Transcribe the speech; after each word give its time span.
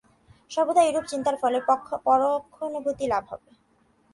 সর্বদা 0.51 0.81
এইরূপ 0.85 1.05
চিন্তার 1.11 1.35
ফলে 1.41 1.57
অপরোক্ষানুভূতি 1.95 3.05
লাভ 3.13 3.23
হবে। 3.31 3.49